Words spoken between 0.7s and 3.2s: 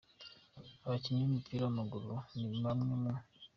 Abakinnyi b’umupira w’amaguru ni bamwe mu.